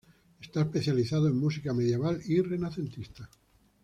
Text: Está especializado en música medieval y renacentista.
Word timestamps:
Está 0.41 0.61
especializado 0.61 1.27
en 1.27 1.37
música 1.37 1.75
medieval 1.75 2.19
y 2.25 2.41
renacentista. 2.41 3.29